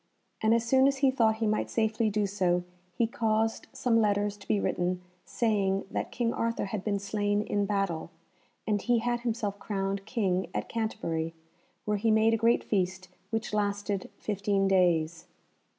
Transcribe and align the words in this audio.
And 0.41 0.55
as 0.55 0.65
soon 0.65 0.87
as 0.87 0.97
he 1.05 1.11
thought 1.11 1.35
he 1.35 1.45
might 1.45 1.69
safely 1.69 2.09
do 2.09 2.25
so 2.25 2.63
he 2.97 3.05
caused 3.05 3.67
some 3.71 4.01
letters 4.01 4.35
to 4.37 4.47
be 4.47 4.59
written 4.59 5.03
saying 5.25 5.85
that 5.91 6.11
King 6.11 6.33
Arthur 6.33 6.65
had 6.65 6.83
been 6.83 6.97
slain 6.97 7.43
in 7.43 7.67
battle, 7.67 8.09
and 8.65 8.81
he 8.81 8.97
had 8.97 9.19
himself 9.19 9.59
crowned 9.59 10.07
King 10.07 10.49
at 10.55 10.67
Canterbury, 10.67 11.35
where 11.85 11.97
he 11.97 12.09
made 12.09 12.33
a 12.33 12.37
great 12.41 12.63
feast 12.63 13.09
which 13.29 13.53
lasted 13.53 14.09
fifteen 14.17 14.67
days. 14.67 15.27